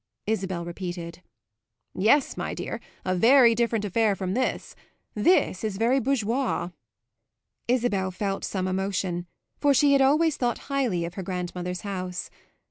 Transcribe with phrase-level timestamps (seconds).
[0.25, 1.21] Isabel repeated.
[1.93, 4.75] "Yes, my dear; a very different affair from this.
[5.13, 6.71] This is very bourgeois."
[7.67, 9.27] Isabel felt some emotion,
[9.59, 12.31] for she had always thought highly of her grandmother's house.